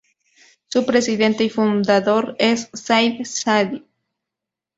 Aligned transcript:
Su 0.65 0.83
presidente 0.83 1.43
y 1.43 1.51
fundador 1.51 2.35
es 2.39 2.71
Saïd 2.73 3.23
Saadi. 3.23 3.85